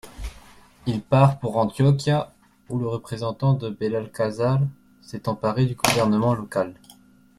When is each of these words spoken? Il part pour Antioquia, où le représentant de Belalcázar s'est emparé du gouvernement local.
Il 0.87 1.03
part 1.03 1.37
pour 1.37 1.55
Antioquia, 1.57 2.33
où 2.69 2.79
le 2.79 2.87
représentant 2.87 3.53
de 3.53 3.69
Belalcázar 3.69 4.59
s'est 5.03 5.29
emparé 5.29 5.67
du 5.67 5.75
gouvernement 5.75 6.33
local. 6.33 6.73